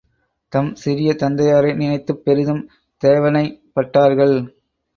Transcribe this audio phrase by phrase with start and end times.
[0.53, 2.63] தம் சிறிய தந்தையாரை நினைத்துப் பெரிதும்
[3.03, 4.35] தேவனைப்பட்டார்கள்.